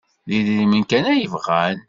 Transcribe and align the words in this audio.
D 0.27 0.29
idrimen 0.37 0.83
kan 0.89 1.05
ay 1.11 1.23
bɣan. 1.33 1.79